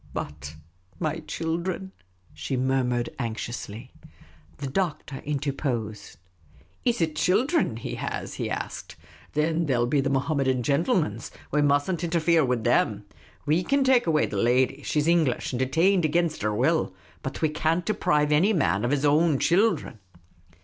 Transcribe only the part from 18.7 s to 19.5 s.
of his own